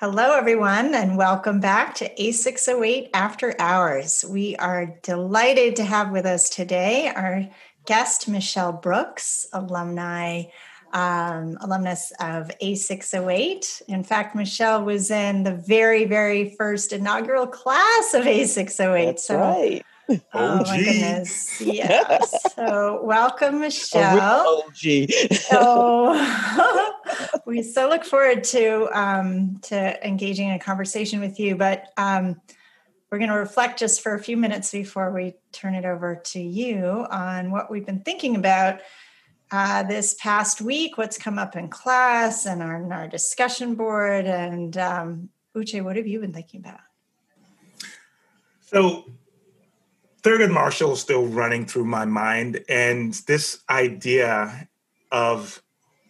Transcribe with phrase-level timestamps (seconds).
[0.00, 4.24] Hello, everyone, and welcome back to A608 After Hours.
[4.30, 7.48] We are delighted to have with us today our
[7.84, 10.44] guest, Michele Brooks, alumni,
[10.92, 13.82] um, alumnus of A608.
[13.88, 19.04] In fact, Michele was in the very, very first inaugural class of A608.
[19.04, 19.84] That's so right.
[20.32, 21.60] Oh my goodness.
[21.60, 22.54] Yes.
[22.54, 24.64] So welcome, Michele.
[24.66, 25.10] OG.
[25.52, 26.94] oh,
[27.46, 31.56] we so look forward to um, to engaging in a conversation with you.
[31.56, 32.40] But um,
[33.10, 36.40] we're going to reflect just for a few minutes before we turn it over to
[36.40, 38.80] you on what we've been thinking about
[39.50, 44.26] uh, this past week, what's come up in class and our, our discussion board.
[44.26, 46.80] And um, Uche, what have you been thinking about?
[48.60, 49.06] So
[50.28, 54.68] Thurgood Marshall is still running through my mind, and this idea
[55.10, 55.62] of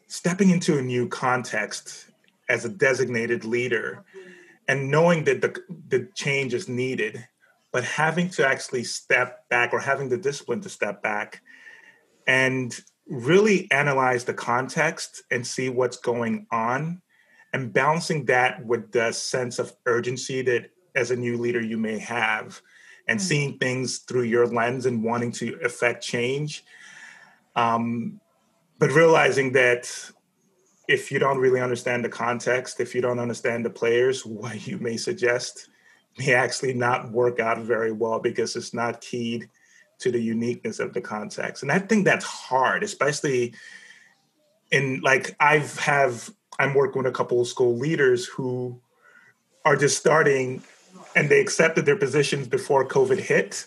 [0.08, 2.06] stepping into a new context
[2.48, 4.04] as a designated leader
[4.66, 7.28] and knowing that the, the change is needed,
[7.70, 11.40] but having to actually step back or having the discipline to step back
[12.26, 17.00] and really analyze the context and see what's going on
[17.52, 22.00] and balancing that with the sense of urgency that as a new leader you may
[22.00, 22.60] have
[23.08, 23.26] and mm-hmm.
[23.26, 26.64] seeing things through your lens and wanting to affect change.
[27.56, 28.20] Um,
[28.78, 29.90] but realizing that
[30.86, 34.78] if you don't really understand the context, if you don't understand the players, what you
[34.78, 35.68] may suggest
[36.18, 39.48] may actually not work out very well because it's not keyed
[40.00, 41.62] to the uniqueness of the context.
[41.62, 43.54] And I think that's hard, especially
[44.70, 48.80] in like I've have I'm working with a couple of school leaders who
[49.64, 50.62] are just starting
[51.14, 53.66] and they accepted their positions before COVID hit.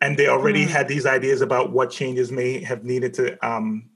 [0.00, 0.68] And they already mm.
[0.68, 3.90] had these ideas about what changes may have needed to um,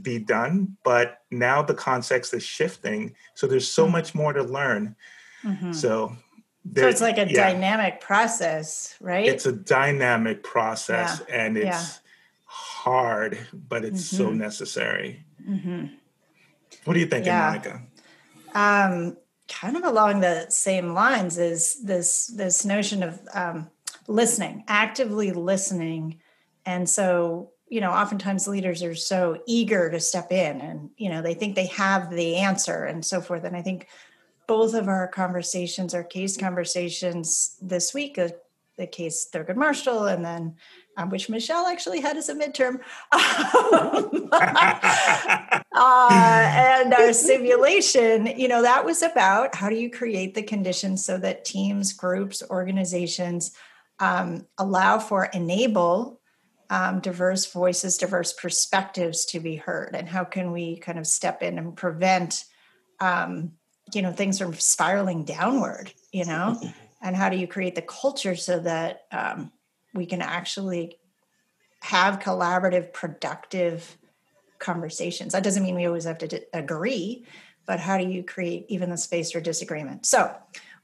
[0.00, 0.76] be done.
[0.82, 3.14] But now the context is shifting.
[3.34, 3.92] So there's so mm.
[3.92, 4.96] much more to learn.
[5.44, 5.72] Mm-hmm.
[5.72, 6.16] So,
[6.74, 7.52] so it's like a yeah.
[7.52, 9.26] dynamic process, right?
[9.26, 11.34] It's a dynamic process yeah.
[11.34, 11.82] and it's yeah.
[12.46, 14.24] hard, but it's mm-hmm.
[14.24, 15.24] so necessary.
[15.46, 15.86] Mm-hmm.
[16.84, 17.82] What do you think, Monica?
[18.54, 19.16] Um,
[19.52, 23.70] kind of along the same lines is this this notion of um,
[24.08, 26.20] listening, actively listening,
[26.64, 31.22] and so you know oftentimes leaders are so eager to step in, and you know
[31.22, 33.44] they think they have the answer and so forth.
[33.44, 33.88] And I think
[34.46, 38.18] both of our conversations, our case conversations this week,
[38.76, 40.56] the case Thurgood Marshall, and then
[40.96, 42.80] um, which Michele actually had as a midterm,
[45.72, 51.04] uh, and our simulation, you know, that was about how do you create the conditions
[51.04, 53.52] so that teams, groups, organizations
[54.00, 56.20] um, allow for, enable
[56.70, 61.42] um, diverse voices, diverse perspectives to be heard, and how can we kind of step
[61.42, 62.44] in and prevent,
[63.00, 63.52] um,
[63.94, 66.58] you know, things from spiraling downward, you know,
[67.02, 69.52] and how do you create the culture so that um,
[69.94, 70.98] we can actually
[71.80, 73.98] have collaborative, productive
[74.58, 75.32] conversations.
[75.32, 77.26] That doesn't mean we always have to d- agree,
[77.66, 80.06] but how do you create even the space for disagreement?
[80.06, 80.34] So,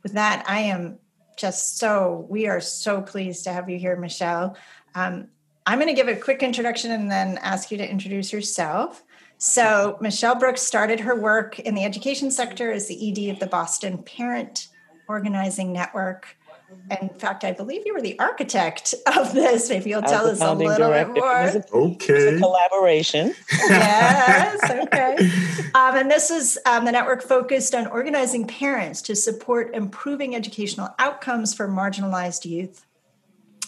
[0.02, 0.98] with that, I am
[1.36, 4.56] just so, we are so pleased to have you here, Michele.
[4.94, 5.28] Um,
[5.66, 9.04] I'm going to give a quick introduction and then ask you to introduce yourself.
[9.38, 13.46] So, Michele Brooks started her work in the education sector as the ED of the
[13.46, 14.69] Boston Parent
[15.08, 16.38] Organizing Network
[17.00, 19.68] in fact, I believe you were the architect of this.
[19.68, 21.12] Maybe you'll tell us a little director.
[21.14, 21.42] bit more.
[21.42, 22.36] It a, okay.
[22.36, 23.34] a collaboration.
[23.68, 24.58] yes.
[24.88, 25.16] Okay.
[25.74, 30.94] Um, and this is um, the network focused on organizing parents to support improving educational
[30.98, 32.86] outcomes for marginalized youth.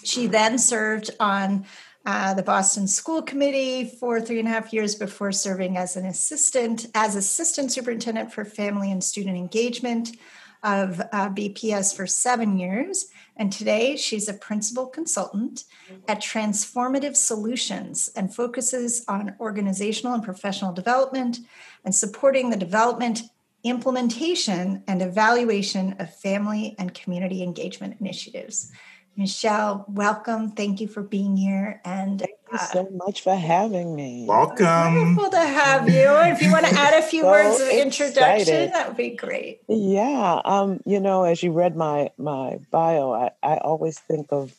[0.04, 1.66] She then served on
[2.06, 6.06] uh, the Boston School Committee for three and a half years before serving as an
[6.06, 10.16] assistant as assistant superintendent for family and student engagement
[10.62, 13.06] of uh, BPS for seven years.
[13.36, 15.64] And today she's a principal consultant
[16.08, 21.38] at Transformative Solutions and focuses on organizational and professional development
[21.84, 23.22] and supporting the development,
[23.64, 28.70] implementation, and evaluation of family and community engagement initiatives.
[29.16, 30.52] Michele, welcome.
[30.52, 31.80] Thank you for being here.
[31.84, 34.24] And thank you uh, so much for having me.
[34.26, 34.66] Welcome.
[34.66, 36.08] Wonderful to have you.
[36.32, 39.60] If you want to add a few so words of introduction, that would be great.
[39.68, 40.40] Yeah.
[40.44, 44.54] Um, you know, as you read my my bio, I, I always think of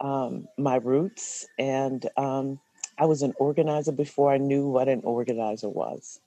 [0.00, 2.58] um, my roots and um,
[2.98, 6.18] I was an organizer before I knew what an organizer was.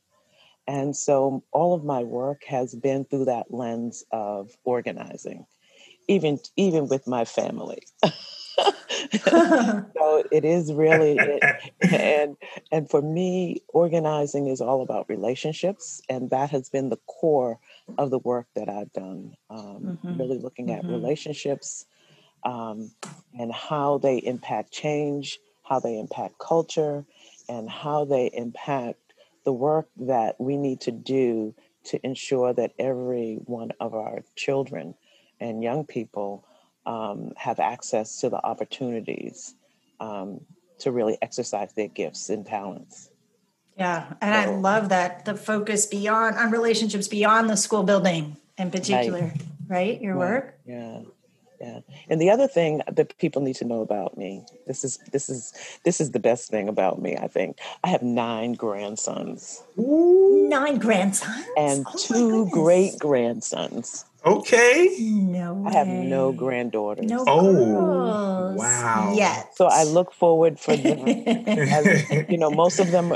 [0.67, 5.45] And so all of my work has been through that lens of organizing
[6.07, 7.83] even even with my family.
[9.27, 12.37] so it is really it, and
[12.71, 17.59] and for me organizing is all about relationships and that has been the core
[17.97, 20.17] of the work that I've done, um, mm-hmm.
[20.17, 20.91] really looking at mm-hmm.
[20.91, 21.85] relationships
[22.43, 22.91] um,
[23.37, 27.05] and how they impact change, how they impact culture,
[27.49, 28.99] and how they impact
[29.43, 31.53] the work that we need to do
[31.85, 34.95] to ensure that every one of our children
[35.39, 36.45] and young people
[36.85, 39.55] um, have access to the opportunities
[39.99, 40.41] um,
[40.79, 43.09] to really exercise their gifts and talents.
[43.77, 48.37] Yeah, and so, I love that the focus beyond on relationships beyond the school building
[48.57, 49.41] in particular, right?
[49.67, 50.01] right?
[50.01, 50.29] Your right.
[50.29, 50.59] work.
[50.65, 51.01] Yeah.
[51.59, 51.79] Yeah.
[52.09, 55.53] And the other thing that people need to know about me, this is this is
[55.83, 57.57] this is the best thing about me, I think.
[57.83, 59.63] I have nine grandsons.
[59.77, 61.45] Nine grandsons?
[61.57, 64.05] And oh two great grandsons.
[64.25, 64.95] Okay.
[64.99, 65.63] No.
[65.67, 67.05] I have no granddaughters.
[67.05, 69.13] No oh, wow.
[69.15, 69.55] Yet.
[69.55, 71.07] So I look forward for them.
[71.07, 73.13] as, you know, most of them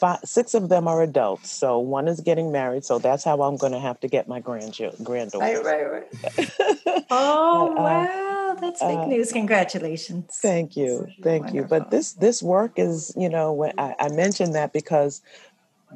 [0.00, 1.50] five, six of them are adults.
[1.50, 2.84] So one is getting married.
[2.84, 5.64] So that's how I'm going to have to get my grandchildren, granddaughters.
[5.64, 6.06] Right, right,
[6.38, 7.04] right.
[7.10, 8.56] oh, uh, wow.
[8.60, 9.32] That's big uh, news.
[9.32, 10.36] Congratulations.
[10.42, 11.06] Thank you.
[11.22, 11.56] Thank Wonderful.
[11.56, 11.64] you.
[11.64, 15.22] But this, this work is, you know, when I, I mentioned that because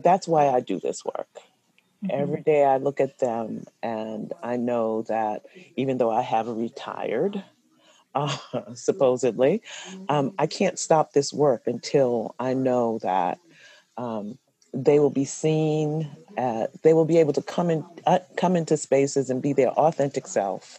[0.02, 1.28] that's why I do this work.
[2.04, 2.22] Mm-hmm.
[2.22, 5.46] Every day I look at them and I know that
[5.76, 7.42] even though I have retired,
[8.14, 8.36] uh,
[8.74, 9.62] supposedly,
[10.08, 13.40] um, I can't stop this work until I know that
[13.96, 14.38] um,
[14.72, 16.08] they will be seen.
[16.36, 19.70] At, they will be able to come in, uh, come into spaces and be their
[19.70, 20.78] authentic self,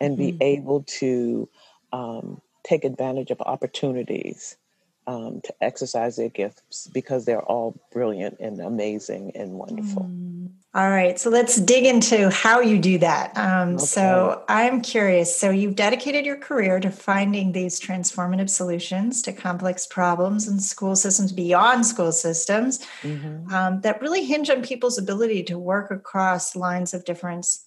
[0.00, 0.42] and be mm-hmm.
[0.42, 1.48] able to
[1.92, 4.56] um, take advantage of opportunities
[5.06, 10.02] um, to exercise their gifts because they're all brilliant and amazing and wonderful.
[10.02, 10.50] Mm.
[10.76, 13.34] All right, so let's dig into how you do that.
[13.38, 13.84] Um, okay.
[13.86, 15.34] So I'm curious.
[15.34, 20.94] So you've dedicated your career to finding these transformative solutions to complex problems in school
[20.94, 23.50] systems beyond school systems mm-hmm.
[23.54, 27.64] um, that really hinge on people's ability to work across lines of difference.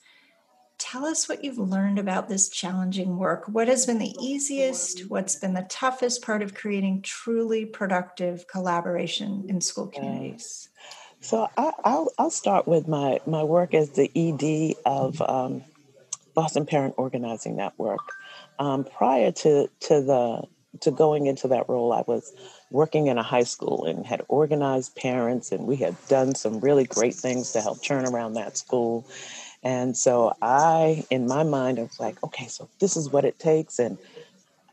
[0.91, 3.47] Tell us what you've learned about this challenging work.
[3.47, 5.01] What has been the easiest?
[5.07, 10.68] What's been the toughest part of creating truly productive collaboration in school communities?
[11.21, 15.63] So I, will I'll start with my, my work as the ED of um,
[16.33, 18.00] Boston Parent Organizing Network.
[18.57, 20.47] Um, prior to, to the
[20.81, 22.33] to going into that role, I was
[22.71, 26.85] working in a high school and had organized parents, and we had done some really
[26.85, 29.06] great things to help turn around that school.
[29.61, 33.39] And so I, in my mind, I was like, okay, so this is what it
[33.39, 33.97] takes, and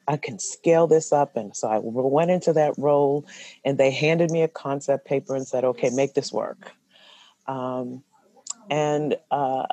[0.08, 1.36] I can scale this up.
[1.36, 3.26] And so I went into that role
[3.64, 6.72] and they handed me a concept paper and said, okay, make this work.
[7.46, 8.04] Um,
[8.70, 9.66] and uh,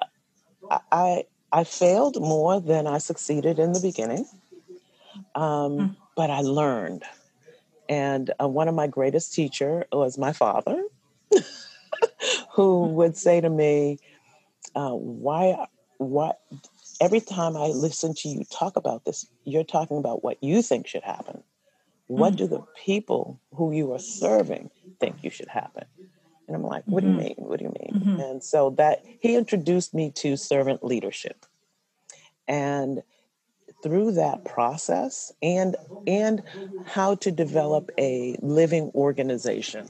[0.92, 4.26] I, I failed more than I succeeded in the beginning,
[5.36, 5.96] um, mm.
[6.16, 7.04] but I learned.
[7.90, 10.84] And uh, one of my greatest teacher was my father,
[12.52, 14.00] who would say to me,
[14.76, 15.68] uh, "Why,
[15.98, 16.34] why,
[17.00, 20.88] every time I listen to you talk about this, you're talking about what you think
[20.88, 21.44] should happen.
[22.08, 22.38] What mm.
[22.38, 25.86] do the people who you are serving think you should happen?
[26.48, 27.18] And I'm like, what mm-hmm.
[27.18, 27.42] do you mm-hmm.
[27.42, 27.50] mean?
[27.50, 28.02] What do you mean?
[28.02, 28.20] Mm-hmm.
[28.20, 31.46] And so that he introduced me to servant leadership.
[32.48, 33.02] And
[33.82, 35.76] through that process and
[36.08, 36.42] and
[36.86, 39.90] how to develop a living organization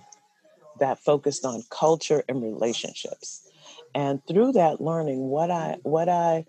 [0.80, 3.48] that focused on culture and relationships.
[3.96, 6.46] And through that learning, what I what I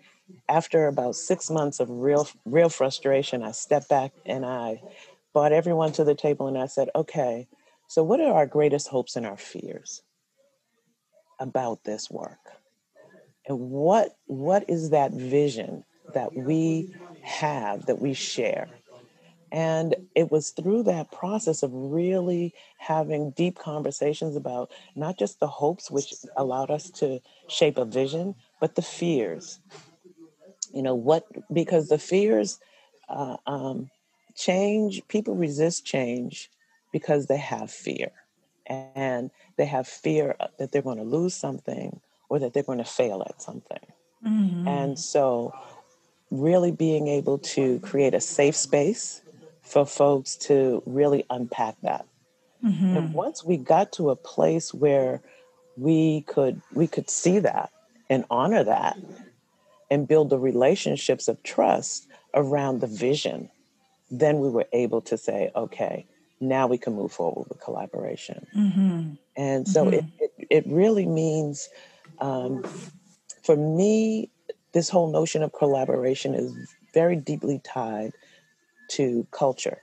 [0.49, 4.81] after about six months of real real frustration, I stepped back and I
[5.33, 7.47] brought everyone to the table and I said, okay,
[7.87, 10.01] so what are our greatest hopes and our fears
[11.39, 12.39] about this work?
[13.47, 15.83] And what what is that vision
[16.13, 18.69] that we have, that we share?
[19.55, 25.47] And it was through that process of really having deep conversations about not just the
[25.47, 29.59] hopes, which allowed us to shape a vision, but the fears.
[30.73, 32.59] You know what because the fears
[33.07, 33.89] uh, um,
[34.35, 36.51] change people resist change
[36.91, 38.11] because they have fear.
[38.67, 42.83] And they have fear that they're going to lose something or that they're going to
[42.83, 43.79] fail at something.
[44.25, 44.67] Mm-hmm.
[44.67, 45.53] and so
[46.31, 49.21] really being able to create a safe space
[49.65, 52.05] for folks to really unpack that
[52.63, 52.97] mm-hmm.
[52.97, 55.21] and once we got to a place where
[55.77, 57.71] we could we could see that
[58.09, 58.97] and honor that
[59.89, 63.49] and build the relationships of trust around the vision,
[64.11, 66.05] then we were able to say, okay,
[66.39, 68.45] now we can move forward with collaboration.
[68.55, 69.13] Mm-hmm.
[69.37, 69.93] And so mm-hmm.
[69.93, 71.69] it, it, it, really means,
[72.19, 72.63] um,
[73.43, 74.29] for me,
[74.73, 76.53] this whole notion of collaboration is
[76.93, 78.11] very deeply tied
[78.89, 79.81] to culture.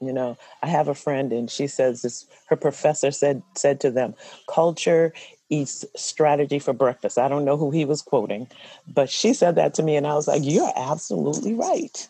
[0.00, 3.90] You know, I have a friend and she says this her professor said said to
[3.90, 4.14] them,
[4.46, 5.12] culture
[5.48, 7.18] eats strategy for breakfast.
[7.18, 8.48] I don't know who he was quoting,
[8.86, 12.08] but she said that to me, and I was like, You're absolutely right.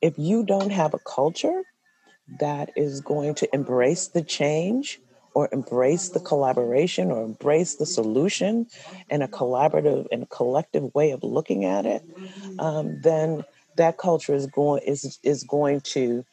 [0.00, 1.62] If you don't have a culture
[2.40, 5.00] that is going to embrace the change
[5.34, 8.66] or embrace the collaboration or embrace the solution
[9.08, 12.02] in a collaborative and collective way of looking at it,
[12.58, 13.44] um, then
[13.78, 16.24] that culture is going is is going to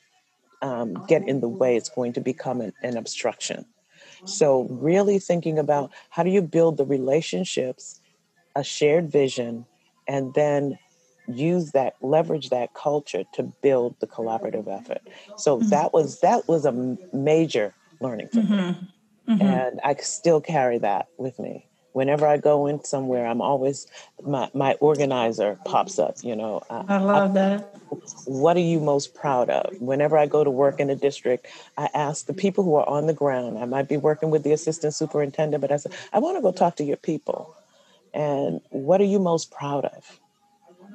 [0.62, 1.76] um, get in the way.
[1.76, 3.66] It's going to become an, an obstruction.
[4.26, 8.02] So, really thinking about how do you build the relationships,
[8.56, 9.66] a shared vision,
[10.08, 10.78] and then
[11.28, 15.02] use that leverage that culture to build the collaborative effort
[15.38, 15.70] so mm-hmm.
[15.70, 18.56] that was that was a major learning for mm-hmm.
[18.56, 18.78] me
[19.30, 19.42] mm-hmm.
[19.42, 23.88] and i still carry that with me whenever i go in somewhere i'm always
[24.26, 27.76] my, my organizer pops up you know i love I, that
[28.26, 31.48] what are you most proud of whenever i go to work in a district
[31.78, 34.52] i ask the people who are on the ground i might be working with the
[34.52, 37.56] assistant superintendent but i said, i want to go talk to your people
[38.14, 40.20] and what are you most proud of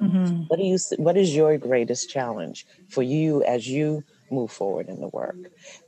[0.01, 0.43] Mm-hmm.
[0.47, 0.77] What do you?
[0.97, 5.35] What is your greatest challenge for you as you move forward in the work?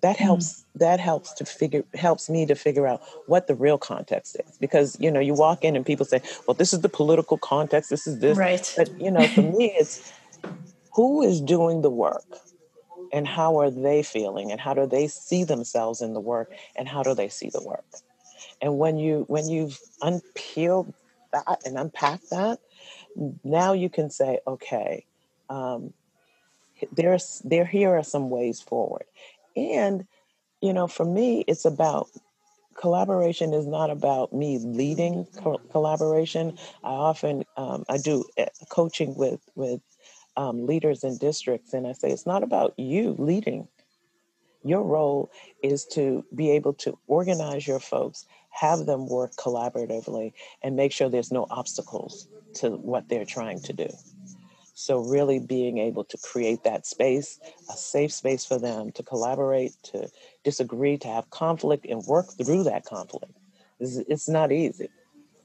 [0.02, 0.24] That mm-hmm.
[0.24, 0.54] helps.
[0.54, 0.80] Mm-hmm.
[0.80, 1.84] That helps to figure.
[1.94, 5.64] Helps me to figure out what the real context is because you know you walk
[5.64, 7.90] in and people say, "Well, this is the political context.
[7.90, 8.74] This is this." Right.
[8.78, 10.12] But you know, for me, it's
[10.94, 12.26] who is doing the work
[13.12, 16.88] and how are they feeling and how do they see themselves in the work and
[16.88, 17.86] how do they see the work
[18.62, 20.94] and when you when you've unpeeled
[21.32, 22.60] that and unpacked that
[23.44, 25.06] now you can say, okay,
[25.50, 25.94] um,
[26.92, 29.06] there's there here are some ways forward,
[29.56, 30.06] and
[30.62, 32.08] you know, for me, it's about
[32.76, 36.58] collaboration is not about me leading co- collaboration.
[36.84, 39.82] I often um, I do eh, coaching with with
[40.38, 43.68] um, leaders in districts, and I say it's not about you leading.
[44.64, 45.30] Your role
[45.62, 51.10] is to be able to organize your folks, have them work collaboratively, and make sure
[51.10, 53.90] there's no obstacles to what they're trying to do.
[54.76, 57.40] So, really being able to create that space,
[57.70, 60.10] a safe space for them to collaborate, to
[60.44, 63.34] disagree, to have conflict, and work through that conflict.
[63.80, 64.90] It's, it's not easy.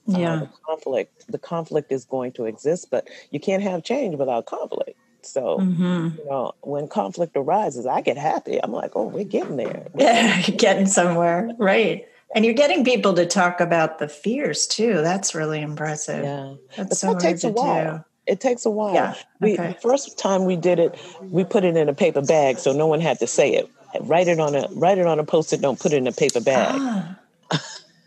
[0.09, 0.33] Uh, yeah.
[0.33, 4.47] Uh, the conflict, the conflict is going to exist, but you can't have change without
[4.47, 4.99] conflict.
[5.23, 6.19] So, mm-hmm.
[6.19, 8.63] you know, when conflict arises, I get happy.
[8.63, 9.89] I'm like, oh, we're getting there.
[9.95, 11.51] Yeah, getting somewhere.
[11.59, 12.09] Right.
[12.35, 14.95] And you're getting people to talk about the fears too.
[15.03, 16.25] That's really impressive.
[16.25, 16.55] Yeah.
[16.77, 18.05] That's but so that takes a while.
[18.29, 18.95] It takes a while.
[18.95, 19.15] Yeah.
[19.41, 19.69] We, okay.
[19.69, 22.87] The first time we did it, we put it in a paper bag so no
[22.87, 23.71] one had to say it.
[24.03, 26.41] Write it on a write it on a post-it don't put it in a paper
[26.41, 26.75] bag.
[26.79, 27.19] Ah.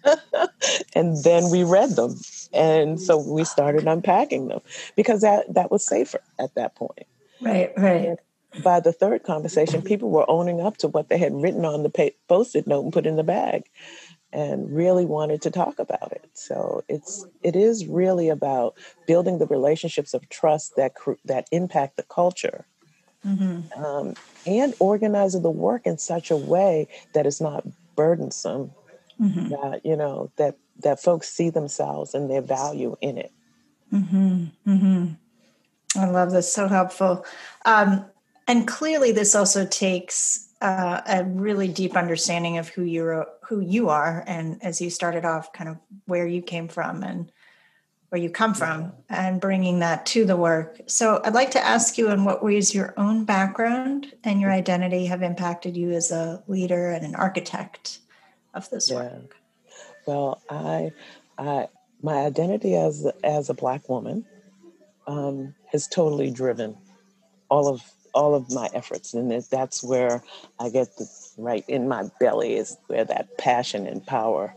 [0.95, 2.15] and then we read them.
[2.53, 4.61] And so we started unpacking them
[4.95, 7.07] because that, that was safer at that point.
[7.39, 8.05] Right, right.
[8.05, 11.83] And by the third conversation, people were owning up to what they had written on
[11.83, 13.63] the post-it note and put in the bag
[14.33, 16.29] and really wanted to talk about it.
[16.33, 18.75] So it's it is really about
[19.07, 20.93] building the relationships of trust that
[21.25, 22.65] that impact the culture,
[23.25, 23.83] mm-hmm.
[23.83, 28.71] um, and organizing the work in such a way that it's not burdensome.
[29.19, 29.49] Mm-hmm.
[29.49, 33.31] That you know that that folks see themselves and their value in it.
[33.93, 34.45] Mm-hmm.
[34.67, 35.05] mm-hmm.
[35.99, 36.51] I love this.
[36.51, 37.25] So helpful.
[37.65, 38.05] Um,
[38.47, 43.89] and clearly, this also takes uh, a really deep understanding of who you're who you
[43.89, 47.31] are and as you started off kind of where you came from and
[48.09, 50.81] where you come from and bringing that to the work.
[50.85, 55.05] So i'd like to ask you in what ways your own background and your identity
[55.07, 57.99] have impacted you as a leader and an architect
[58.53, 58.97] of this yeah.
[58.97, 59.35] work?
[60.05, 60.91] Well i
[61.37, 61.67] i
[62.03, 64.25] my identity as as a black woman
[65.07, 66.77] um, has totally driven
[67.49, 67.81] all of
[68.13, 70.23] all of my efforts and that's where
[70.59, 74.53] i get the right in my belly is where that passion and power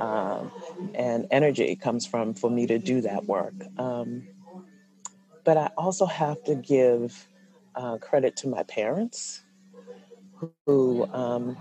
[0.00, 0.50] um,
[0.94, 3.54] and energy comes from for me to do that work.
[3.78, 4.28] Um,
[5.44, 7.26] but i also have to give
[7.76, 9.42] uh, credit to my parents
[10.66, 11.56] who um,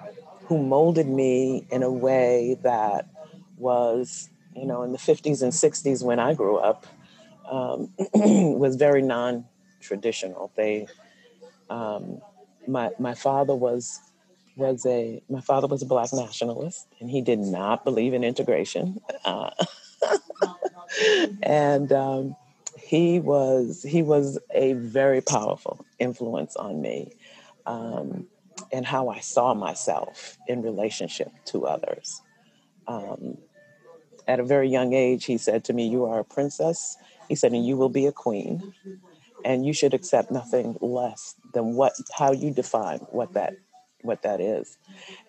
[0.45, 3.07] who molded me in a way that
[3.57, 6.85] was you know in the 50s and 60s when i grew up
[7.51, 10.51] um, was very non-traditional.
[10.55, 10.87] They
[11.69, 12.21] um,
[12.67, 13.99] my my father was
[14.55, 18.99] was a my father was a black nationalist, and he did not believe in integration.
[19.23, 19.51] Uh,
[21.43, 22.35] and um,
[22.79, 27.11] he was he was a very powerful influence on me
[27.65, 28.27] um,
[28.71, 32.21] and how I saw myself in relationship to others.
[32.87, 33.37] Um,
[34.27, 36.97] at a very young age, he said to me, "You are a princess."
[37.29, 38.73] He said, "And you will be a queen."
[39.45, 43.53] And you should accept nothing less than what how you define what that
[44.01, 44.77] what that is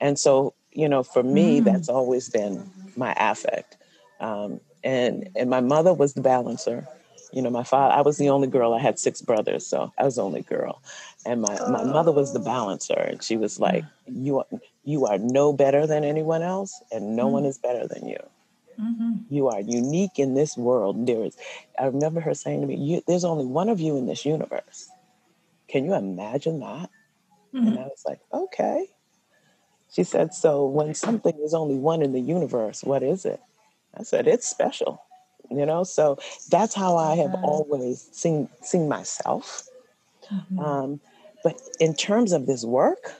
[0.00, 1.65] and so you know for me mm.
[1.65, 3.77] that's always been my affect.
[4.21, 6.87] Um, and and my mother was the balancer.
[7.33, 7.95] You know, my father.
[7.95, 8.73] I was the only girl.
[8.73, 10.83] I had six brothers, so I was the only girl.
[11.27, 14.47] And my, my mother was the balancer, and she was like, "You are
[14.85, 17.35] you are no better than anyone else, and no mm-hmm.
[17.35, 18.19] one is better than you.
[18.80, 19.35] Mm-hmm.
[19.35, 21.06] You are unique in this world.
[21.06, 21.37] There is.
[21.78, 24.88] I remember her saying to me, "There's only one of you in this universe."
[25.68, 26.90] Can you imagine that?
[27.54, 27.66] Mm-hmm.
[27.66, 28.88] And I was like, "Okay."
[29.90, 33.40] She said, "So when something is only one in the universe, what is it?"
[33.94, 35.02] I said, "It's special."
[35.50, 36.18] You know, so
[36.50, 39.66] that's how I have always seen seen myself.
[40.30, 40.58] Mm-hmm.
[40.58, 41.00] Um,
[41.42, 43.14] but in terms of this work,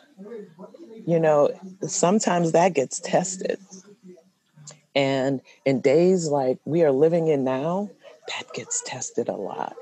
[1.07, 1.51] you know,
[1.87, 3.59] sometimes that gets tested.
[4.99, 7.89] And in days like we are living in now,
[8.27, 9.77] that gets tested a lot,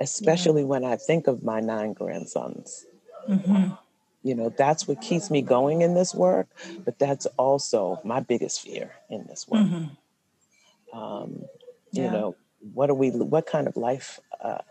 [0.00, 0.68] especially yeah.
[0.68, 2.86] when I think of my nine grandsons.
[3.28, 3.74] Mm-hmm.
[4.22, 6.48] You know, that's what keeps me going in this work,
[6.82, 9.66] but that's also my biggest fear in this work.
[9.66, 10.98] Mm-hmm.
[10.98, 11.44] Um,
[11.92, 12.04] yeah.
[12.04, 12.36] You know,
[12.72, 14.62] what are we, what kind of life uh,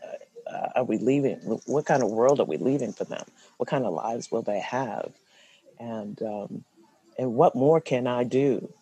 [0.52, 1.38] uh, are we leaving?
[1.68, 3.26] What kind of world are we leaving for them?
[3.58, 5.12] What kind of lives will they have?
[5.80, 6.64] And um,
[7.18, 8.74] and what more can I do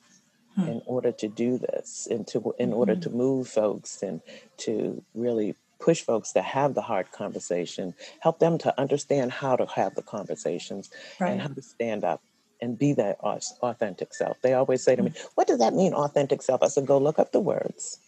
[0.56, 0.68] hmm.
[0.68, 2.78] in order to do this and to in mm-hmm.
[2.78, 4.22] order to move folks and
[4.58, 9.66] to really push folks to have the hard conversation, help them to understand how to
[9.66, 11.32] have the conversations right.
[11.32, 12.22] and how to stand up
[12.62, 14.42] and be that authentic self.
[14.42, 15.28] They always say to me, hmm.
[15.36, 18.00] "What does that mean, authentic self?" I said, "Go look up the words."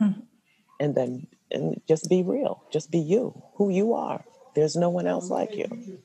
[0.00, 0.20] Mm-hmm.
[0.80, 2.62] And then and just be real.
[2.70, 4.24] Just be you, who you are.
[4.54, 5.98] There's no one else like you.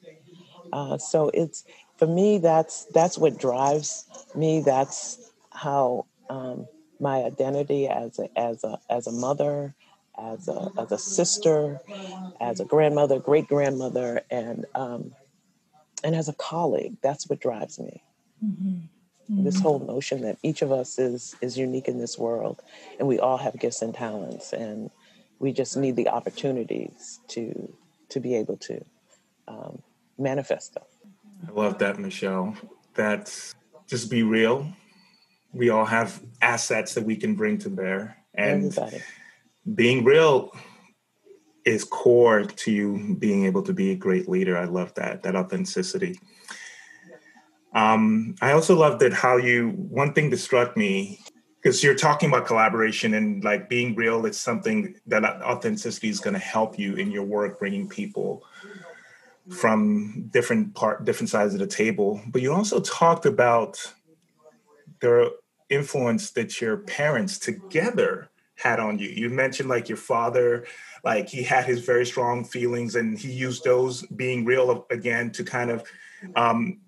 [0.72, 1.63] Uh, so it's
[1.98, 2.38] for me.
[2.38, 4.05] That's that's what drives
[4.36, 4.62] me.
[4.62, 6.68] That's how um,
[7.00, 9.74] my identity as a as a as a mother,
[10.18, 11.79] as a as a sister,
[12.41, 15.13] as a grandmother, great grandmother, and um,
[16.03, 16.98] and as a colleague.
[17.01, 18.03] That's what drives me.
[18.44, 18.70] Mm-hmm.
[19.32, 19.44] Mm-hmm.
[19.44, 22.62] This whole notion that each of us is is unique in this world,
[22.98, 24.89] and we all have gifts and talents, and
[25.39, 27.74] we just need the opportunities to
[28.10, 28.83] to be able to
[29.48, 29.81] um,
[30.18, 30.83] manifest them.
[31.48, 32.55] I love that, Michele.
[32.96, 33.55] That's
[33.88, 34.74] just be real.
[35.53, 39.01] We all have assets that we can bring to bear, and Everybody.
[39.75, 40.51] being real
[41.66, 44.57] is core to you being able to be a great leader.
[44.57, 46.20] I love that that authenticity.
[47.74, 49.70] Um, I also love that how you.
[49.70, 51.20] One thing that struck me
[51.62, 56.33] because you're talking about collaboration and like being real it's something that authenticity is going
[56.33, 58.44] to help you in your work bringing people
[59.50, 63.77] from different part different sides of the table but you also talked about
[65.01, 65.33] the
[65.70, 70.66] influence that your parents together had on you you mentioned like your father
[71.05, 75.44] like he had his very strong feelings and he used those being real again to
[75.44, 75.83] kind of
[76.35, 76.79] um,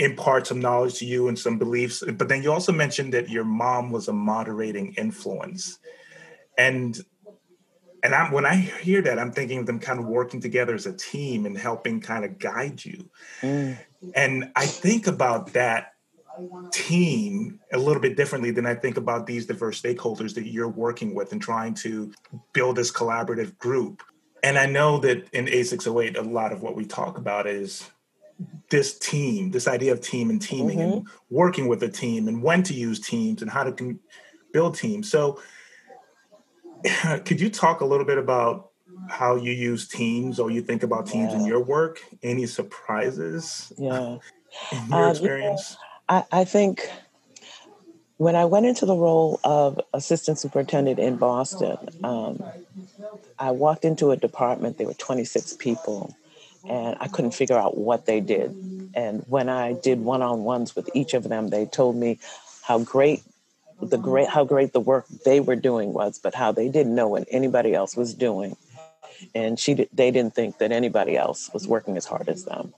[0.00, 2.02] impart some knowledge to you and some beliefs.
[2.16, 5.78] But then you also mentioned that your mom was a moderating influence.
[6.58, 6.98] And
[8.02, 10.86] and I'm when I hear that, I'm thinking of them kind of working together as
[10.86, 13.10] a team and helping kind of guide you.
[13.42, 13.76] Mm.
[14.14, 15.92] And I think about that
[16.72, 21.14] team a little bit differently than I think about these diverse stakeholders that you're working
[21.14, 22.12] with and trying to
[22.52, 24.02] build this collaborative group.
[24.42, 27.90] And I know that in A608, a lot of what we talk about is
[28.70, 30.92] this team, this idea of team and teaming mm-hmm.
[30.98, 33.98] and working with a team and when to use teams and how to
[34.52, 35.10] build teams.
[35.10, 35.40] So,
[37.24, 38.70] could you talk a little bit about
[39.08, 41.40] how you use teams or you think about teams yeah.
[41.40, 42.00] in your work?
[42.22, 43.72] Any surprises?
[43.78, 44.18] Yeah.
[44.72, 45.76] In your um, experience?
[46.10, 46.90] I, I think
[48.16, 52.42] when I went into the role of assistant superintendent in Boston, um,
[53.38, 56.14] I walked into a department, there were 26 people
[56.68, 58.50] and I couldn't figure out what they did.
[58.94, 62.18] And when I did one-on-ones with each of them, they told me
[62.62, 63.22] how great
[63.80, 67.08] the great how great the work they were doing was, but how they didn't know
[67.08, 68.58] what anybody else was doing,
[69.34, 72.74] and she they didn't think that anybody else was working as hard as them.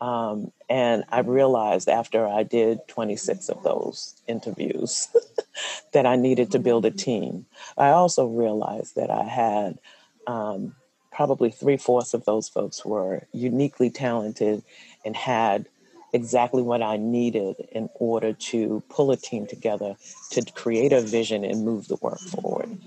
[0.00, 5.08] Um, and I realized after I did 26 of those interviews
[5.92, 7.46] that I needed to build a team.
[7.78, 9.78] I also realized that I had
[10.26, 10.74] um,
[11.12, 14.62] probably three fourths of those folks were uniquely talented
[15.04, 15.66] and had
[16.12, 19.96] exactly what I needed in order to pull a team together
[20.30, 22.78] to create a vision and move the work forward.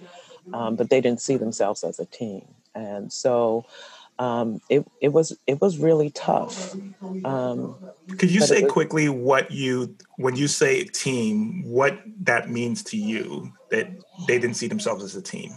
[0.53, 3.65] Um, but they didn't see themselves as a team, and so
[4.19, 6.75] um, it it was it was really tough.
[7.23, 7.75] Um,
[8.17, 12.97] Could you say was, quickly what you when you say team, what that means to
[12.97, 13.87] you that
[14.27, 15.53] they didn't see themselves as a team?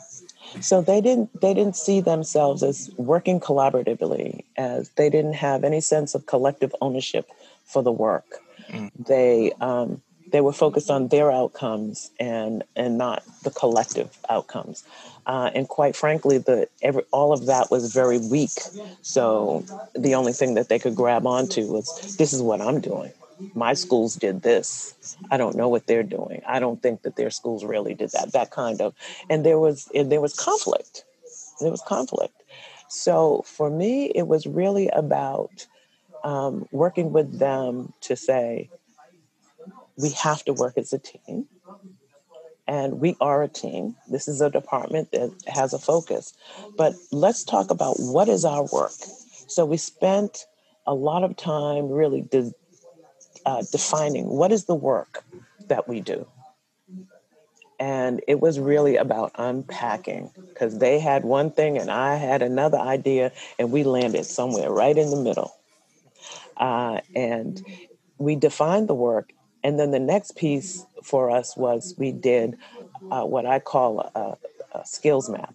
[0.60, 5.80] So they didn't they didn't see themselves as working collaboratively, as they didn't have any
[5.80, 7.28] sense of collective ownership
[7.64, 8.24] for the work.
[8.68, 8.90] Mm.
[8.96, 14.84] They um, they were focused on their outcomes and and not the collective outcomes.
[15.26, 18.58] Uh, and quite frankly, the every, all of that was very weak.
[19.02, 19.64] So
[19.94, 23.12] the only thing that they could grab onto was this is what I'm doing.
[23.54, 25.16] My schools did this.
[25.30, 26.42] I don't know what they're doing.
[26.46, 28.32] I don't think that their schools really did that.
[28.32, 28.94] That kind of,
[29.30, 31.04] and there was and there was conflict.
[31.60, 32.34] There was conflict.
[32.88, 35.66] So for me, it was really about
[36.24, 38.70] um, working with them to say
[40.02, 41.46] we have to work as a team
[42.66, 43.96] and we are a team.
[44.08, 46.34] This is a department that has a focus.
[46.76, 48.92] But let's talk about what is our work.
[49.46, 50.46] So we spent
[50.86, 52.52] a lot of time really de-
[53.46, 55.24] uh, defining what is the work
[55.68, 56.26] that we do.
[57.78, 62.78] And it was really about unpacking because they had one thing and I had another
[62.78, 65.52] idea, and we landed somewhere right in the middle.
[66.56, 67.60] Uh, and
[68.18, 69.32] we defined the work
[69.64, 72.56] and then the next piece for us was we did
[73.10, 74.36] uh, what I call a,
[74.78, 75.54] a, skills map,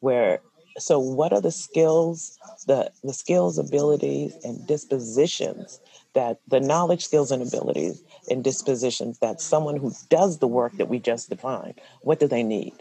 [0.00, 0.40] where
[0.78, 5.80] so what are the skills, the the skills, abilities, and dispositions
[6.14, 10.88] that the knowledge, skills, and abilities and dispositions that someone who does the work that
[10.88, 12.74] we just defined, what do they need?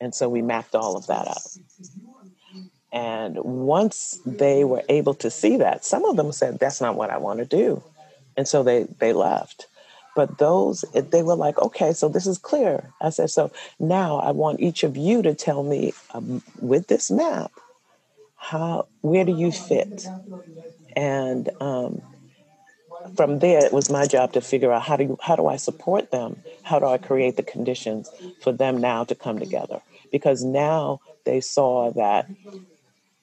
[0.00, 1.56] And so we mapped all of that out.
[2.92, 7.10] And once they were able to see that, some of them said, That's not what
[7.10, 7.82] I want to do.
[8.36, 9.66] And so they they left.
[10.16, 12.90] But those, they were like, okay, so this is clear.
[13.02, 17.10] I said, so now I want each of you to tell me um, with this
[17.10, 17.52] map,
[18.36, 20.08] how, where do you fit?
[20.96, 22.00] And um,
[23.14, 25.56] from there, it was my job to figure out how do you, how do I
[25.56, 26.42] support them?
[26.62, 29.82] How do I create the conditions for them now to come together?
[30.10, 32.26] Because now they saw that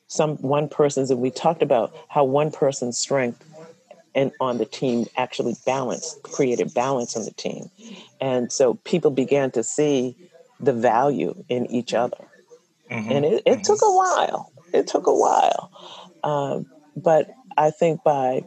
[0.07, 3.43] some one person's, and we talked about how one person's strength
[4.15, 7.69] and on the team actually balance created balance on the team.
[8.21, 10.15] And so people began to see
[10.59, 12.17] the value in each other.
[12.91, 13.11] Mm-hmm.
[13.11, 13.61] and it, it mm-hmm.
[13.61, 14.51] took a while.
[14.73, 15.71] It took a while.
[16.23, 18.43] Um, but i think by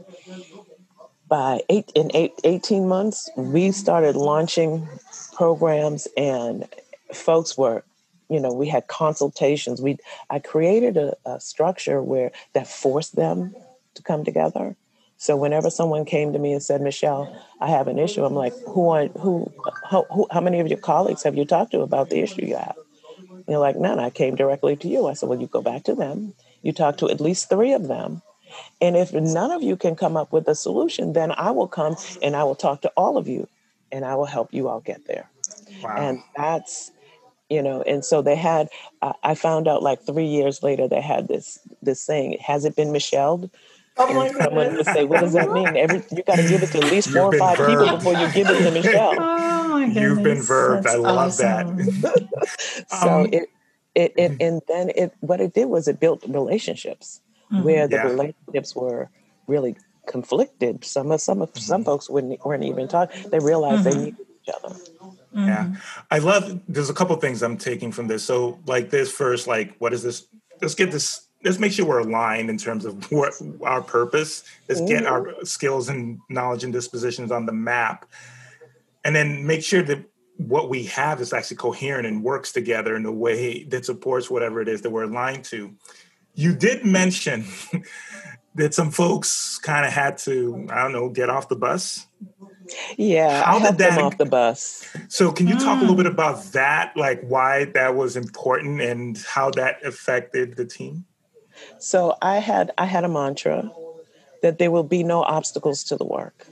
[1.28, 4.88] by eight in eight, 18 months we started launching
[5.34, 6.68] programs and
[7.12, 7.82] folks were
[8.28, 9.80] you know we had consultations.
[9.80, 9.98] We
[10.30, 13.54] i created a, a structure where that forced them
[13.94, 14.76] to come together
[15.18, 18.54] so whenever someone came to me and said, "Michele, I have an issue," I'm like,
[18.68, 19.50] "Who are who?
[19.90, 22.56] How, who, how many of your colleagues have you talked to about the issue you
[22.56, 22.76] have?"
[23.30, 23.98] And they're like, "None.
[23.98, 26.34] I came directly to you." I said, "Well, you go back to them.
[26.62, 28.22] You talk to at least three of them,
[28.80, 31.96] and if none of you can come up with a solution, then I will come
[32.22, 33.48] and I will talk to all of you,
[33.90, 35.30] and I will help you all get there."
[35.82, 35.96] Wow.
[35.96, 36.90] And that's
[37.48, 38.68] you know and so they had
[39.02, 42.74] uh, i found out like three years later they had this this saying has it
[42.74, 43.48] been michele
[43.98, 46.78] My someone would say, "What does that mean?" Every you got to give it to
[46.78, 47.78] at least four or five verbed.
[47.78, 50.84] people before you give it to Michele." oh You've been verbed.
[50.84, 51.76] That's I love awesome.
[51.76, 52.86] that.
[53.00, 53.48] so um, it,
[53.94, 54.36] it, it, mm-hmm.
[54.40, 57.64] and then it, what it did was it built relationships mm-hmm.
[57.64, 58.06] where the yeah.
[58.06, 59.08] relationships were
[59.46, 60.84] really conflicted.
[60.84, 61.60] Some of some of mm-hmm.
[61.60, 63.30] some folks wouldn't weren't even talking.
[63.30, 64.04] They realized they mm-hmm.
[64.04, 64.76] needed each other.
[65.32, 65.74] Yeah, mm-hmm.
[66.10, 66.60] I love.
[66.68, 68.24] There's a couple things I'm taking from this.
[68.24, 70.26] So, like this first, like what is this?
[70.60, 73.32] Let's get this let's make sure we're aligned in terms of what
[73.62, 74.88] our purpose is mm-hmm.
[74.88, 78.06] get our skills and knowledge and dispositions on the map
[79.04, 80.04] and then make sure that
[80.38, 84.60] what we have is actually coherent and works together in a way that supports whatever
[84.60, 85.74] it is that we're aligned to
[86.34, 87.46] you did mention
[88.54, 92.06] that some folks kind of had to i don't know get off the bus
[92.96, 95.78] yeah how I did that off the bus so can you talk mm.
[95.78, 100.66] a little bit about that like why that was important and how that affected the
[100.66, 101.04] team
[101.78, 103.70] so I had I had a mantra
[104.42, 106.46] that there will be no obstacles to the work.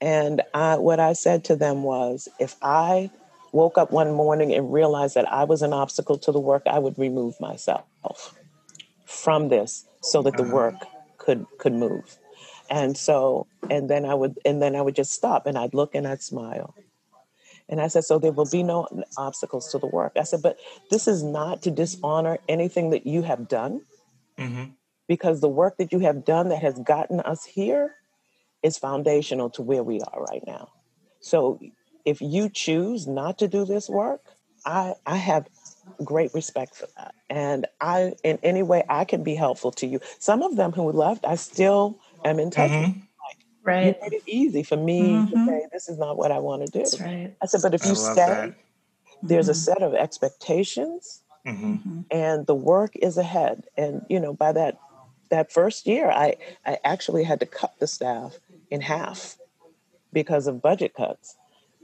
[0.00, 3.10] And I, what I said to them was, if I
[3.52, 6.78] woke up one morning and realized that I was an obstacle to the work, I
[6.78, 8.34] would remove myself
[9.04, 10.54] from this so that the uh-huh.
[10.54, 10.74] work
[11.18, 12.16] could could move.
[12.70, 15.94] And so, and then I would, and then I would just stop and I'd look
[15.94, 16.74] and I'd smile.
[17.68, 20.12] And I said, so there will be no obstacles to the work.
[20.16, 20.58] I said, but
[20.90, 23.82] this is not to dishonor anything that you have done.
[24.40, 24.64] Mm-hmm.
[25.06, 27.94] Because the work that you have done that has gotten us here
[28.62, 30.68] is foundational to where we are right now.
[31.20, 31.60] So
[32.04, 34.22] if you choose not to do this work,
[34.64, 35.48] I, I have
[36.04, 37.14] great respect for that.
[37.28, 40.00] And I, in any way I can be helpful to you.
[40.18, 42.92] Some of them who left, I still am in touch mm-hmm.
[42.92, 43.08] with.
[43.64, 43.86] right.
[43.86, 45.30] You made it easy for me mm-hmm.
[45.30, 46.78] to say, this is not what I want to do.
[46.78, 47.34] That's right.
[47.42, 48.54] I said, but if you stay, that.
[49.22, 49.58] there's a mm-hmm.
[49.58, 51.72] set of expectations Mm-hmm.
[51.72, 52.00] mm-hmm.
[52.10, 54.78] and the work is ahead and you know by that
[55.30, 56.34] that first year i
[56.66, 58.36] i actually had to cut the staff
[58.70, 59.38] in half
[60.12, 61.36] because of budget cuts.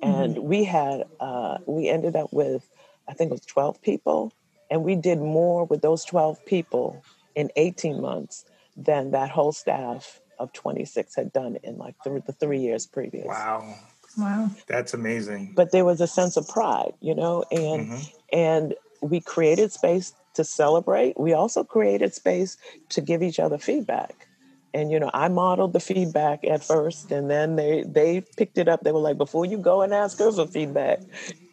[0.03, 0.47] And mm-hmm.
[0.47, 2.69] we had, uh, we ended up with,
[3.09, 4.33] I think it was 12 people.
[4.71, 7.03] And we did more with those 12 people
[7.35, 8.45] in 18 months
[8.77, 13.27] than that whole staff of 26 had done in like th- the three years previous.
[13.27, 13.75] Wow.
[14.19, 14.51] Wow.
[14.67, 15.53] That's amazing.
[15.55, 18.03] But there was a sense of pride, you know, and mm-hmm.
[18.33, 21.19] and we created space to celebrate.
[21.19, 22.57] We also created space
[22.91, 24.29] to give each other feedback.
[24.75, 28.69] And you know, I modeled the feedback at first and then they they picked it
[28.69, 28.83] up.
[28.83, 31.01] They were like, before you go and ask her for feedback,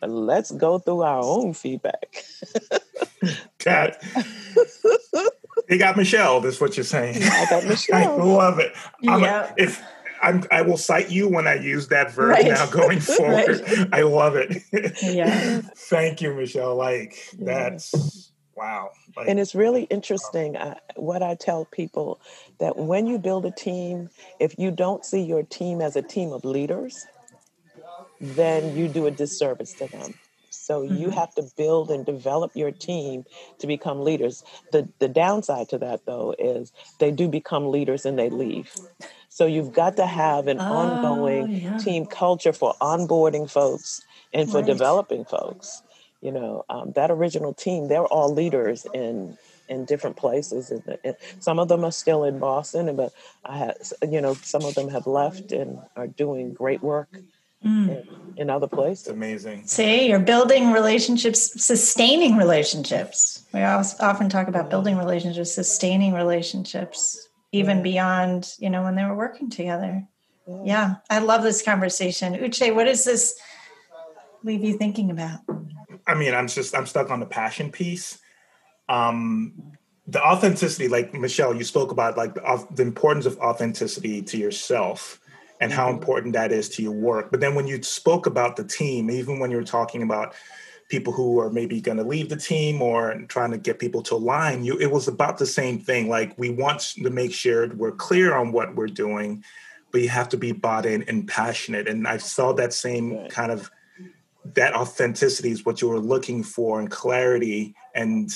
[0.02, 2.24] let's go through our own feedback.
[3.60, 4.04] Cat.
[5.70, 7.24] you got Michele, that's what you're saying.
[7.24, 7.96] I got Michele.
[7.96, 8.74] I love it.
[9.02, 9.54] Yeah.
[9.58, 9.82] A, if
[10.24, 12.46] I'm, i will cite you when I use that verb right.
[12.46, 13.62] now going forward.
[13.68, 13.88] right.
[13.92, 14.64] I love it.
[15.04, 15.62] yeah.
[15.76, 16.76] Thank you, Michele.
[16.76, 18.92] Like that's wow.
[19.16, 22.22] Like, and it's really interesting I, what I tell people
[22.60, 24.10] that when you build a team,
[24.40, 27.06] if you don't see your team as a team of leaders,
[28.22, 30.14] then you do a disservice to them.
[30.50, 30.96] So mm-hmm.
[30.96, 33.26] you have to build and develop your team
[33.60, 34.44] to become leaders.
[34.72, 38.72] The the downside to that though is they do become leaders and they leave.
[39.34, 41.78] So you've got to have an oh, ongoing yeah.
[41.80, 44.66] team culture for onboarding folks and for right.
[44.68, 45.82] developing folks.
[46.22, 49.36] You know, um, that original team, they're all leaders in
[49.68, 50.70] in different places.
[50.70, 53.12] And, and some of them are still in Boston, but
[53.44, 57.10] I had, you know, some of them have left and are doing great work
[57.66, 57.90] mm.
[57.90, 59.08] in, in, other places.
[59.08, 59.66] It's amazing.
[59.66, 63.46] See, you're building relationships, sustaining relationships.
[63.52, 67.84] We often talk about building relationships, sustaining relationships even yeah.
[67.84, 70.06] beyond you know when they were working together
[70.46, 70.62] yeah.
[70.66, 70.96] yeah.
[71.10, 73.40] i love this conversation uche what does this
[74.44, 75.40] leave you thinking about
[76.06, 78.20] i mean i'm just i'm stuck on the passion piece
[78.90, 79.54] um
[80.08, 85.22] the authenticity like michele you spoke about like the, the importance of authenticity to yourself
[85.62, 86.00] and how mm-hmm.
[86.00, 89.40] important that is to your work but then when you spoke about the team even
[89.40, 90.34] when you were talking about
[90.90, 94.16] people who are maybe going to leave the team or trying to get people to
[94.16, 97.92] align you it was about the same thing like we want to make sure we're
[97.92, 99.44] clear on what we're doing
[99.92, 103.52] but you have to be bought in and passionate and i saw that same kind
[103.52, 103.72] of
[104.56, 108.32] that authenticity is what you were looking for and clarity and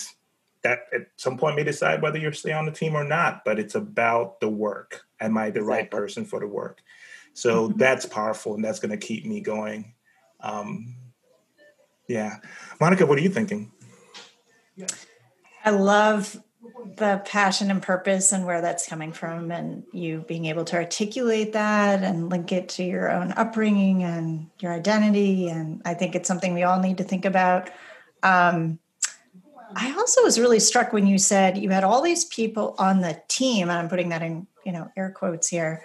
[0.63, 3.59] that at some point may decide whether you stay on the team or not but
[3.59, 5.69] it's about the work am i the exactly.
[5.69, 6.81] right person for the work
[7.33, 7.77] so mm-hmm.
[7.77, 9.93] that's powerful and that's going to keep me going
[10.39, 10.95] um,
[12.07, 12.37] yeah.
[12.79, 13.71] Monica, what are you thinking?
[15.65, 16.41] I love
[16.97, 21.53] the passion and purpose and where that's coming from, and you being able to articulate
[21.53, 25.49] that and link it to your own upbringing and your identity.
[25.49, 27.69] And I think it's something we all need to think about.
[28.23, 28.79] Um,
[29.75, 33.21] I also was really struck when you said you had all these people on the
[33.27, 35.83] team, and I'm putting that in, you know, air quotes here,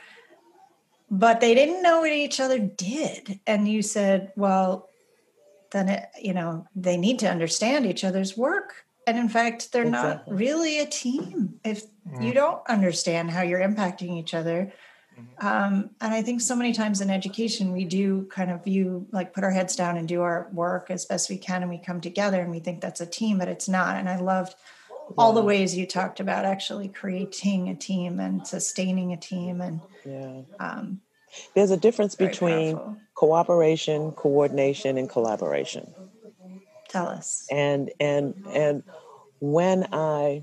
[1.11, 3.41] but they didn't know what each other did.
[3.47, 4.89] And you said, well,
[5.73, 9.87] then it, you know they need to understand each other's work and in fact they're
[9.87, 10.33] exactly.
[10.33, 12.25] not really a team if mm.
[12.25, 14.73] you don't understand how you're impacting each other
[15.19, 15.47] mm-hmm.
[15.47, 19.33] um, and i think so many times in education we do kind of view like
[19.33, 22.01] put our heads down and do our work as best we can and we come
[22.01, 24.55] together and we think that's a team but it's not and i loved
[24.91, 25.15] yeah.
[25.19, 29.81] all the ways you talked about actually creating a team and sustaining a team and
[30.05, 30.43] yeah.
[30.61, 31.01] um,
[31.55, 32.97] there's a difference between powerful.
[33.15, 35.93] cooperation, coordination, and collaboration.
[36.89, 37.47] Tell us.
[37.51, 38.83] And and and
[39.41, 40.43] when I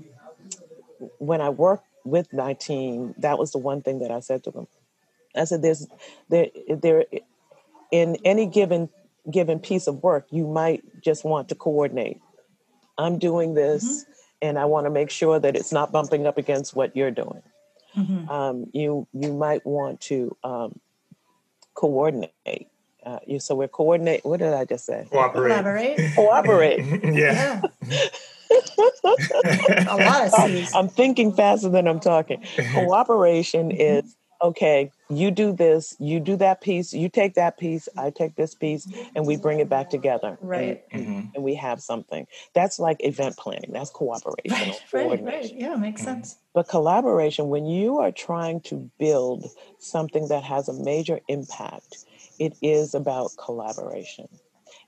[1.18, 4.50] when I worked with my team, that was the one thing that I said to
[4.50, 4.66] them.
[5.36, 5.86] I said, "There's
[6.28, 7.04] there there
[7.90, 8.88] in any given
[9.30, 12.20] given piece of work, you might just want to coordinate.
[12.98, 14.12] I'm doing this, mm-hmm.
[14.42, 17.42] and I want to make sure that it's not bumping up against what you're doing.
[17.96, 18.28] Mm-hmm.
[18.30, 20.78] Um, you you might want to um,
[21.74, 22.68] coordinate.
[23.04, 24.24] Uh, you, so we're coordinate.
[24.24, 25.06] What did I just say?
[25.10, 25.48] Cooperate.
[25.48, 25.98] Collaborate.
[26.14, 26.84] Cooperate.
[27.04, 27.60] yeah.
[27.86, 28.08] yeah.
[29.88, 30.74] a lot of C's.
[30.74, 32.44] I'm thinking faster than I'm talking.
[32.74, 38.10] Cooperation is okay, you do this, you do that piece, you take that piece, I
[38.10, 40.38] take this piece, and we bring it back together.
[40.40, 40.82] Right.
[40.90, 41.20] And, mm-hmm.
[41.34, 42.26] and we have something.
[42.54, 43.70] That's like event planning.
[43.72, 44.74] That's cooperation.
[44.92, 45.54] Right, right, right.
[45.54, 46.10] Yeah, makes mm-hmm.
[46.10, 46.36] sense.
[46.54, 49.46] But collaboration, when you are trying to build
[49.78, 52.04] something that has a major impact,
[52.38, 54.28] it is about collaboration.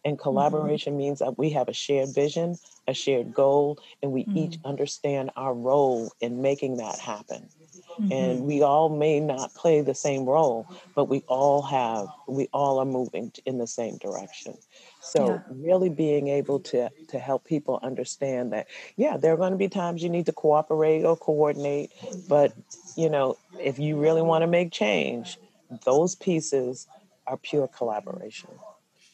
[0.04, 0.22] And mm-hmm.
[0.22, 0.98] collaboration mm-hmm.
[0.98, 2.56] means that we have a shared vision,
[2.88, 4.38] a shared goal, and we mm-hmm.
[4.38, 7.48] each understand our role in making that happen.
[8.00, 8.12] Mm-hmm.
[8.12, 12.78] And we all may not play the same role, but we all have, we all
[12.78, 14.56] are moving in the same direction.
[15.00, 15.54] So yeah.
[15.54, 19.68] really being able to to help people understand that, yeah, there are going to be
[19.68, 21.92] times you need to cooperate or coordinate,
[22.28, 22.54] but
[22.96, 25.38] you know, if you really want to make change,
[25.84, 26.86] those pieces
[27.26, 28.50] are pure collaboration.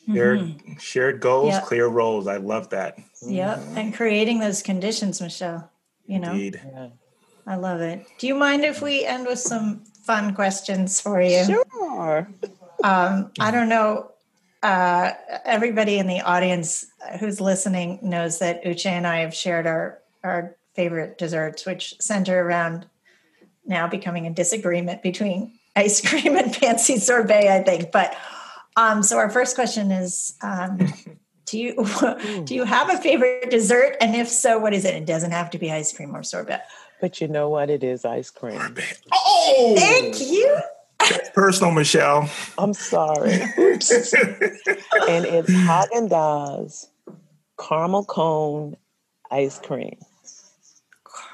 [0.07, 0.79] Shared, Mm-hmm.
[0.79, 1.61] shared goals, Yeah.
[1.61, 2.27] clear roles.
[2.27, 2.99] I love that.
[3.23, 3.59] Yep.
[3.77, 5.71] And creating those conditions, Michele.
[6.07, 6.61] You know, Indeed.
[6.65, 6.89] Yeah.
[7.49, 8.07] I love it.
[8.19, 11.47] Do you mind if we end with some fun questions for you?
[11.47, 12.29] Sure.
[12.85, 14.13] Um, I don't know.
[14.63, 15.13] Uh,
[15.47, 16.85] everybody in the audience
[17.19, 22.39] who's listening knows that Uche and I have shared our our favorite desserts, which center
[22.39, 22.85] around
[23.65, 27.49] now becoming a disagreement between ice cream and fancy sorbet.
[27.49, 28.15] I think, but
[28.77, 30.35] um, so our first question is.
[30.43, 30.93] Um,
[31.47, 31.87] do you
[32.45, 34.95] do you have a favorite dessert, and if so, what is it?
[34.95, 36.61] It doesn't have to be ice cream or sorbet.
[37.01, 37.71] But you know what?
[37.71, 38.77] It is ice cream.
[39.13, 40.61] Oh, Thank you.
[41.35, 42.29] personal, Michele.
[42.59, 43.33] I'm sorry.
[43.33, 46.89] And it's Haagen Dazs
[47.59, 48.77] caramel cone
[49.31, 49.99] ice cream.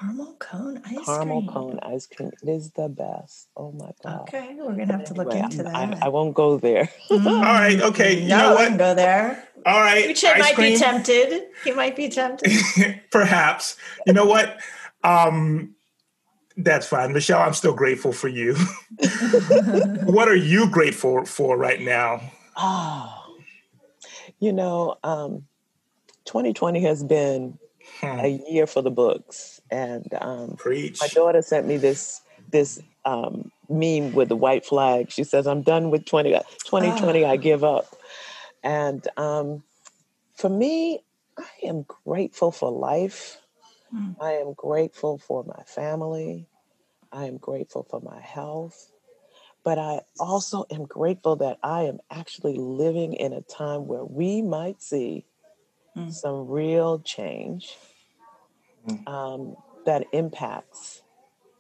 [0.01, 1.05] Caramel cone ice cream.
[1.05, 1.53] caramel cream.
[1.53, 2.31] cone ice cream.
[2.43, 3.49] It is the best.
[3.57, 4.23] Oh my god.
[4.23, 5.75] Okay, we're gonna have to look Anyway, into that.
[5.75, 6.89] I, I won't go there.
[7.11, 7.43] All mm.
[7.43, 7.81] right.
[7.81, 8.21] Okay.
[8.23, 8.79] You no, know what?
[8.79, 9.49] go there.
[9.67, 10.05] All right.
[10.09, 11.45] Uche ice might be tempted.
[11.65, 12.51] He might be tempted.
[13.11, 13.77] Perhaps.
[14.07, 14.59] You know what?
[15.05, 15.75] Um,
[16.57, 17.13] that's fine.
[17.13, 18.57] Michele, I'm still grateful for you.
[20.05, 22.21] what are you grateful for right now?
[22.57, 23.37] Oh,
[24.39, 25.45] you know, um,
[26.27, 27.59] 2020 has been
[28.01, 28.19] Hmm.
[28.21, 31.01] a year for the books, and um, Preach.
[31.01, 35.11] my daughter sent me this this um, meme with the white flag.
[35.11, 36.31] She says, "I'm done with 20,
[36.65, 37.25] 2020.
[37.25, 37.95] I give up."
[38.63, 39.63] And um,
[40.35, 41.05] for me,
[41.39, 43.39] I am grateful for life.
[43.95, 44.13] Hmm.
[44.21, 46.49] I am grateful for my family.
[47.13, 48.93] I am grateful for my health.
[49.65, 54.43] But I also am grateful that I am actually living in a time where we
[54.43, 55.27] might see
[55.97, 56.13] Mm.
[56.13, 57.77] some real change
[58.89, 59.09] Mm.
[59.09, 61.03] um, that impacts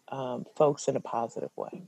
[0.08, 1.82] um, folks in a positive way.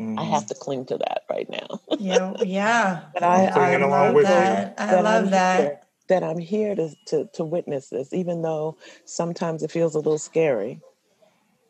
[0.00, 0.18] Mm.
[0.18, 1.80] I have to cling to that right now.
[1.98, 3.00] Yeah, yeah.
[3.14, 4.74] But I, I'm clinging I love that.
[4.78, 5.83] I love that.
[6.08, 9.98] Here, that I'm here to, to to witness this, even though sometimes it feels a
[9.98, 10.80] little scary.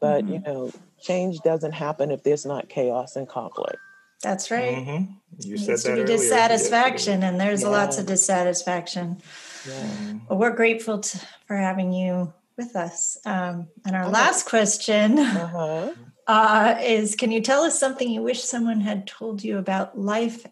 [0.01, 0.53] But you Mm-hmm.
[0.53, 0.71] know,
[1.01, 3.79] change doesn't happen if there's not chaos and conflict.
[4.23, 4.75] That's right.
[4.87, 5.09] Mhm.
[5.39, 6.17] You Needs said to that be earlier.
[6.17, 7.69] dissatisfaction, and there's Yeah.
[7.69, 9.23] lots of dissatisfaction.
[9.67, 9.97] Yeah.
[10.29, 13.17] But we're grateful to, for having you with us.
[13.27, 14.11] Um, and our Oh.
[14.11, 15.93] last question Uh-huh.
[16.27, 20.47] uh, is: Can you tell us something you wish someone had told you about life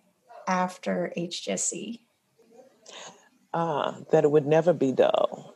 [0.46, 2.00] after HGSE?
[3.54, 5.54] Uh, that it would never be dull.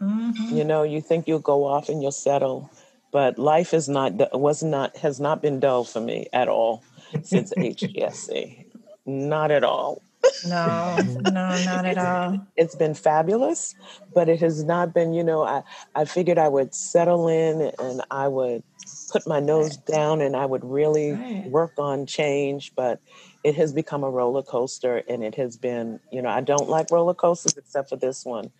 [0.00, 0.52] Mhm.
[0.52, 2.70] You know, you think you'll go off and you'll settle,
[3.10, 6.82] but life is not was not has not been dull for me at all
[7.22, 8.64] since HGSE.
[9.06, 10.02] Not at all.
[10.46, 11.30] No, no,
[11.64, 12.46] not at all.
[12.56, 13.74] it's been fabulous,
[14.14, 15.62] but it has not been, you know, I,
[15.94, 18.62] I figured I would settle in and I would
[19.10, 21.44] put my nose down and I would really Right.
[21.46, 23.00] work on change, but
[23.44, 26.90] it has become a roller coaster and it has been, you know, I don't like
[26.90, 28.50] roller coasters except for this one.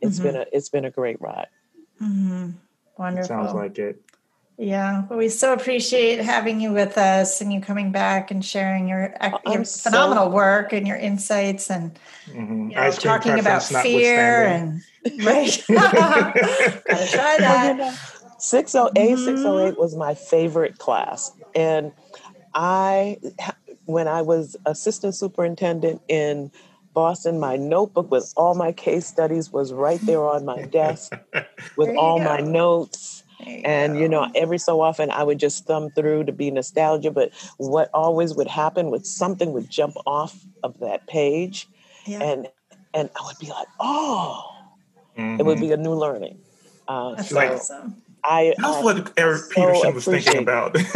[0.00, 1.48] It's been a it's been a great ride.
[1.98, 2.50] hmm
[2.96, 3.28] Wonderful.
[3.28, 4.00] Sounds like it.
[4.60, 8.88] Yeah, well, we so appreciate having you with us and you coming back and sharing
[8.88, 11.96] your ec- I'm your so- phenomenal work and your insights and
[12.28, 12.70] Mhm.
[12.70, 14.80] you know, talking about fear and
[15.20, 15.64] right.
[15.68, 17.98] Gotta try Well, that.
[18.38, 19.18] You know, 608, Mhm.
[19.18, 21.32] 608 was my favorite class.
[21.54, 21.92] And
[22.54, 23.18] I,
[23.86, 26.50] when I was assistant superintendent in
[26.94, 31.12] Boston, my notebook with all my case studies was right there on my desk
[31.76, 33.22] with There you all my notes.
[33.40, 37.10] You And, you know, every so often I would just thumb through to be nostalgia.
[37.10, 41.68] But what always would happen was something would jump off of that page.
[42.06, 42.48] yeah, And,
[42.94, 44.50] and I would be like, oh,
[45.38, 45.60] it would Mhm.
[45.60, 46.38] be a new learning.
[46.88, 48.02] Uh, that's so awesome.
[48.28, 50.76] I, That's I- what Eric so Peterson was thinking about.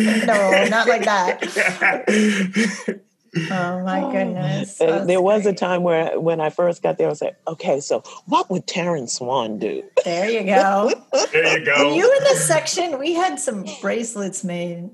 [0.00, 1.42] No, not like that.
[3.48, 4.10] Oh my Oh.
[4.10, 4.80] goodness.
[4.80, 7.36] Uh, That's there was a time where when I first got there, I was like,
[7.46, 9.84] okay, so what would Terrence Swan do?
[10.04, 10.90] There you go.
[11.32, 11.86] there you go.
[11.90, 12.98] Were you in the section?
[12.98, 14.90] We had some bracelets made.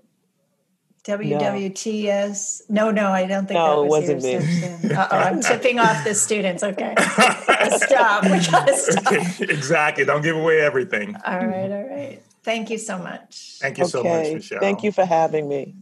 [1.06, 2.62] WWTS.
[2.68, 4.94] No, no, I don't think No, that it was wasn't your me.
[4.94, 6.62] Uh-oh, I'm tipping off the students.
[6.62, 6.94] Okay.
[6.96, 8.24] stop.
[8.24, 9.12] We gotta stop.
[9.40, 10.04] exactly.
[10.04, 11.14] Don't give away everything.
[11.24, 12.22] All right, all right.
[12.42, 13.58] Thank you so much.
[13.60, 14.60] Thank you so much, Michele.
[14.60, 15.74] thank you for having me.